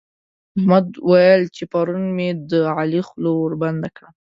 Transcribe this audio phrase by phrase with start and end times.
[0.57, 4.09] احمد ويل چې پرون مې د علي خوله وربنده کړه.